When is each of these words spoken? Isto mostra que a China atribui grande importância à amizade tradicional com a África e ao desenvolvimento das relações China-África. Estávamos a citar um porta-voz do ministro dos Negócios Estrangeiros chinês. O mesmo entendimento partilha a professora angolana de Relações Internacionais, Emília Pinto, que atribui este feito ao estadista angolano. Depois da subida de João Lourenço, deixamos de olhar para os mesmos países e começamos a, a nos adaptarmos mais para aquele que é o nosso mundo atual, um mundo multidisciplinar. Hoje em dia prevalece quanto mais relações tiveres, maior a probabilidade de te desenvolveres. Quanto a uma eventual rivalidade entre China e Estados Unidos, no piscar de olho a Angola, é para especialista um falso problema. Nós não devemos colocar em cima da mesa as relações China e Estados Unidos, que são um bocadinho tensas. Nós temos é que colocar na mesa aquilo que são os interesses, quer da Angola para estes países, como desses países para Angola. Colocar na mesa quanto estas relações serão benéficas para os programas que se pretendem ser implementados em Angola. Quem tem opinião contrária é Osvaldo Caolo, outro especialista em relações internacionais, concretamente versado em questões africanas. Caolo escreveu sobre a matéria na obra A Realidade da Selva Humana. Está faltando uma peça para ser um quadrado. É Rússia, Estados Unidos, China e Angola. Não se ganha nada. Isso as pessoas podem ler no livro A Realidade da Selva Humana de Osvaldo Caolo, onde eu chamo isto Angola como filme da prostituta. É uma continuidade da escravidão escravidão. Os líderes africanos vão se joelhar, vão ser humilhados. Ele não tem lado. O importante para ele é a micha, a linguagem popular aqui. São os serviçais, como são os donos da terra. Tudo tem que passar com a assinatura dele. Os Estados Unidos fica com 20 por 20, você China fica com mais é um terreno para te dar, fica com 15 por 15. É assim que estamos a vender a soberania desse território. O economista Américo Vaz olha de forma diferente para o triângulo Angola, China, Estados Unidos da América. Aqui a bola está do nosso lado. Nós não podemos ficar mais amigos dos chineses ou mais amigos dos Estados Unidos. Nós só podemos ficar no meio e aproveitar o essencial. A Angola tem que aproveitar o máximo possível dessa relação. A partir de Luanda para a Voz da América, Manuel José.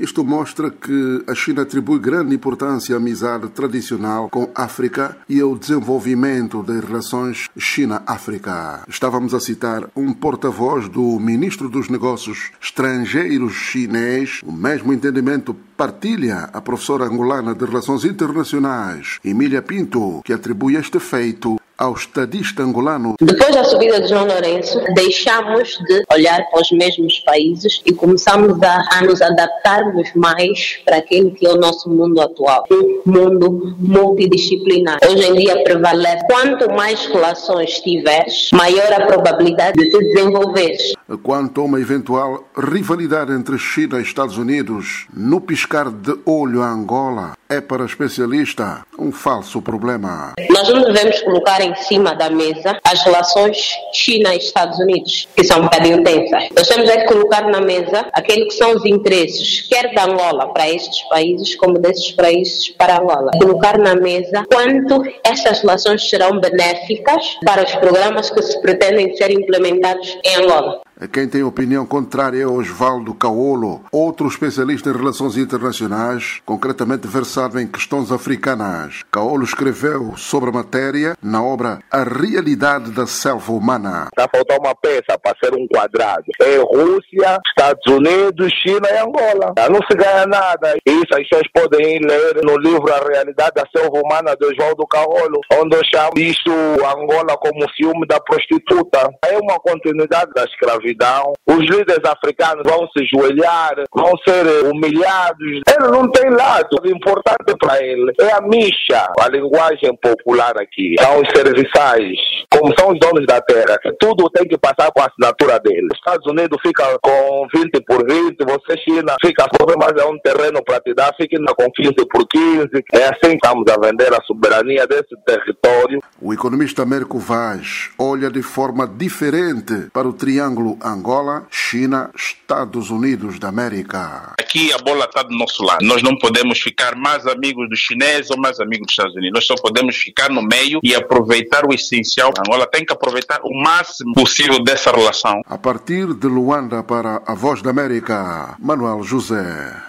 Isto 0.00 0.24
mostra 0.24 0.70
que 0.70 1.22
a 1.26 1.34
China 1.34 1.60
atribui 1.60 1.98
grande 1.98 2.34
importância 2.34 2.94
à 2.94 2.98
amizade 2.98 3.50
tradicional 3.50 4.30
com 4.30 4.50
a 4.54 4.64
África 4.64 5.14
e 5.28 5.38
ao 5.38 5.54
desenvolvimento 5.54 6.62
das 6.62 6.82
relações 6.82 7.50
China-África. 7.58 8.82
Estávamos 8.88 9.34
a 9.34 9.40
citar 9.40 9.90
um 9.94 10.14
porta-voz 10.14 10.88
do 10.88 11.20
ministro 11.20 11.68
dos 11.68 11.90
Negócios 11.90 12.50
Estrangeiros 12.62 13.52
chinês. 13.52 14.40
O 14.42 14.50
mesmo 14.50 14.90
entendimento 14.90 15.54
partilha 15.76 16.48
a 16.50 16.62
professora 16.62 17.04
angolana 17.04 17.54
de 17.54 17.66
Relações 17.66 18.02
Internacionais, 18.02 19.18
Emília 19.22 19.60
Pinto, 19.60 20.22
que 20.24 20.32
atribui 20.32 20.76
este 20.76 20.98
feito 20.98 21.59
ao 21.80 21.94
estadista 21.94 22.62
angolano. 22.62 23.14
Depois 23.18 23.54
da 23.54 23.64
subida 23.64 24.02
de 24.02 24.08
João 24.08 24.26
Lourenço, 24.26 24.78
deixamos 24.94 25.78
de 25.86 26.02
olhar 26.12 26.44
para 26.50 26.60
os 26.60 26.70
mesmos 26.72 27.20
países 27.20 27.80
e 27.86 27.92
começamos 27.92 28.62
a, 28.62 28.98
a 28.98 29.00
nos 29.02 29.22
adaptarmos 29.22 30.10
mais 30.14 30.78
para 30.84 30.98
aquele 30.98 31.30
que 31.30 31.46
é 31.46 31.50
o 31.50 31.56
nosso 31.56 31.88
mundo 31.88 32.20
atual, 32.20 32.66
um 32.70 33.00
mundo 33.06 33.74
multidisciplinar. 33.78 34.98
Hoje 35.02 35.26
em 35.26 35.34
dia 35.34 35.64
prevalece 35.64 36.22
quanto 36.26 36.70
mais 36.70 37.06
relações 37.06 37.80
tiveres, 37.80 38.50
maior 38.52 38.92
a 38.92 39.06
probabilidade 39.06 39.78
de 39.78 39.90
te 39.90 39.98
desenvolveres. 39.98 40.92
Quanto 41.22 41.62
a 41.62 41.64
uma 41.64 41.80
eventual 41.80 42.44
rivalidade 42.56 43.32
entre 43.32 43.58
China 43.58 43.98
e 43.98 44.02
Estados 44.02 44.36
Unidos, 44.36 45.06
no 45.14 45.40
piscar 45.40 45.90
de 45.90 46.14
olho 46.26 46.62
a 46.62 46.70
Angola, 46.70 47.39
é 47.50 47.60
para 47.60 47.84
especialista 47.84 48.86
um 48.96 49.10
falso 49.10 49.60
problema. 49.60 50.34
Nós 50.50 50.68
não 50.68 50.82
devemos 50.82 51.20
colocar 51.22 51.60
em 51.60 51.74
cima 51.74 52.14
da 52.14 52.30
mesa 52.30 52.78
as 52.84 53.02
relações 53.02 53.72
China 53.92 54.32
e 54.32 54.38
Estados 54.38 54.78
Unidos, 54.78 55.28
que 55.34 55.42
são 55.42 55.58
um 55.58 55.62
bocadinho 55.64 56.04
tensas. 56.04 56.48
Nós 56.56 56.68
temos 56.68 56.88
é 56.88 56.98
que 56.98 57.12
colocar 57.12 57.48
na 57.48 57.60
mesa 57.60 58.08
aquilo 58.12 58.46
que 58.46 58.54
são 58.54 58.72
os 58.76 58.84
interesses, 58.84 59.62
quer 59.62 59.92
da 59.92 60.04
Angola 60.04 60.52
para 60.52 60.70
estes 60.70 61.02
países, 61.08 61.56
como 61.56 61.78
desses 61.78 62.12
países 62.12 62.68
para 62.68 63.00
Angola. 63.00 63.32
Colocar 63.36 63.76
na 63.78 63.96
mesa 63.96 64.44
quanto 64.52 65.02
estas 65.24 65.60
relações 65.60 66.08
serão 66.08 66.38
benéficas 66.38 67.36
para 67.44 67.64
os 67.64 67.74
programas 67.74 68.30
que 68.30 68.42
se 68.42 68.60
pretendem 68.60 69.16
ser 69.16 69.32
implementados 69.32 70.16
em 70.24 70.36
Angola. 70.36 70.82
Quem 71.08 71.26
tem 71.26 71.42
opinião 71.42 71.86
contrária 71.86 72.42
é 72.42 72.46
Osvaldo 72.46 73.14
Caolo, 73.14 73.80
outro 73.90 74.28
especialista 74.28 74.90
em 74.90 74.92
relações 74.92 75.34
internacionais, 75.34 76.42
concretamente 76.44 77.06
versado 77.08 77.58
em 77.58 77.66
questões 77.66 78.12
africanas. 78.12 79.02
Caolo 79.10 79.42
escreveu 79.42 80.14
sobre 80.16 80.50
a 80.50 80.52
matéria 80.52 81.16
na 81.22 81.42
obra 81.42 81.78
A 81.90 82.02
Realidade 82.02 82.90
da 82.90 83.06
Selva 83.06 83.50
Humana. 83.50 84.08
Está 84.12 84.28
faltando 84.30 84.60
uma 84.60 84.74
peça 84.74 85.18
para 85.22 85.34
ser 85.42 85.54
um 85.54 85.66
quadrado. 85.68 86.24
É 86.38 86.58
Rússia, 86.58 87.38
Estados 87.48 87.86
Unidos, 87.88 88.52
China 88.62 88.86
e 88.90 88.98
Angola. 88.98 89.54
Não 89.70 89.80
se 89.90 89.96
ganha 89.96 90.26
nada. 90.26 90.76
Isso 90.86 91.14
as 91.14 91.26
pessoas 91.26 91.48
podem 91.54 91.98
ler 92.00 92.44
no 92.44 92.58
livro 92.58 92.92
A 92.92 93.08
Realidade 93.08 93.52
da 93.54 93.64
Selva 93.74 93.98
Humana 94.04 94.36
de 94.38 94.46
Osvaldo 94.46 94.86
Caolo, 94.86 95.40
onde 95.54 95.76
eu 95.76 95.82
chamo 95.84 96.12
isto 96.18 96.50
Angola 96.50 97.38
como 97.38 97.66
filme 97.74 98.06
da 98.06 98.20
prostituta. 98.20 99.08
É 99.24 99.38
uma 99.38 99.58
continuidade 99.60 100.30
da 100.34 100.44
escravidão 100.44 100.89
escravidão. 100.90 101.32
Os 101.46 101.58
líderes 101.58 102.04
africanos 102.04 102.62
vão 102.64 102.88
se 102.96 103.04
joelhar, 103.06 103.74
vão 103.92 104.12
ser 104.26 104.66
humilhados. 104.66 105.60
Ele 105.68 105.88
não 105.90 106.10
tem 106.10 106.30
lado. 106.30 106.68
O 106.82 106.88
importante 106.88 107.56
para 107.58 107.82
ele 107.82 108.12
é 108.20 108.32
a 108.32 108.40
micha, 108.40 109.08
a 109.20 109.28
linguagem 109.28 109.96
popular 109.96 110.56
aqui. 110.58 110.94
São 111.00 111.20
os 111.20 111.28
serviçais, 111.30 112.16
como 112.52 112.72
são 112.78 112.92
os 112.92 112.98
donos 112.98 113.26
da 113.26 113.40
terra. 113.40 113.78
Tudo 113.98 114.30
tem 114.30 114.46
que 114.46 114.58
passar 114.58 114.90
com 114.92 115.00
a 115.02 115.06
assinatura 115.06 115.58
dele. 115.60 115.88
Os 115.92 115.98
Estados 115.98 116.26
Unidos 116.26 116.58
fica 116.62 116.84
com 117.02 117.46
20 117.54 117.84
por 117.84 118.06
20, 118.06 118.36
você 118.44 118.78
China 118.78 119.14
fica 119.24 119.46
com 119.48 119.60
mais 119.78 119.92
é 119.96 120.04
um 120.04 120.18
terreno 120.18 120.62
para 120.64 120.80
te 120.80 120.94
dar, 120.94 121.14
fica 121.16 121.36
com 121.54 121.70
15 121.70 121.94
por 122.10 122.26
15. 122.26 122.68
É 122.92 123.04
assim 123.04 123.36
que 123.36 123.46
estamos 123.46 123.64
a 123.70 123.78
vender 123.78 124.12
a 124.12 124.22
soberania 124.22 124.86
desse 124.86 125.16
território. 125.24 126.00
O 126.20 126.32
economista 126.32 126.82
Américo 126.82 127.18
Vaz 127.18 127.90
olha 127.98 128.30
de 128.30 128.42
forma 128.42 128.86
diferente 128.86 129.88
para 129.92 130.08
o 130.08 130.12
triângulo 130.12 130.78
Angola, 130.82 131.46
China, 131.50 132.10
Estados 132.14 132.90
Unidos 132.90 133.38
da 133.38 133.48
América. 133.48 134.34
Aqui 134.38 134.72
a 134.72 134.78
bola 134.78 135.04
está 135.04 135.22
do 135.22 135.36
nosso 135.36 135.62
lado. 135.62 135.84
Nós 135.84 136.02
não 136.02 136.16
podemos 136.16 136.58
ficar 136.58 136.94
mais 136.96 137.26
amigos 137.26 137.68
dos 137.68 137.78
chineses 137.78 138.30
ou 138.30 138.38
mais 138.38 138.58
amigos 138.60 138.86
dos 138.86 138.92
Estados 138.92 139.14
Unidos. 139.14 139.32
Nós 139.34 139.46
só 139.46 139.54
podemos 139.54 139.96
ficar 139.96 140.28
no 140.30 140.42
meio 140.42 140.80
e 140.82 140.94
aproveitar 140.94 141.64
o 141.64 141.72
essencial. 141.72 142.32
A 142.36 142.40
Angola 142.40 142.66
tem 142.66 142.84
que 142.84 142.92
aproveitar 142.92 143.40
o 143.42 143.62
máximo 143.62 144.12
possível 144.14 144.62
dessa 144.62 144.90
relação. 144.90 145.40
A 145.46 145.58
partir 145.58 146.12
de 146.14 146.26
Luanda 146.26 146.82
para 146.82 147.22
a 147.26 147.34
Voz 147.34 147.62
da 147.62 147.70
América, 147.70 148.56
Manuel 148.58 149.02
José. 149.02 149.82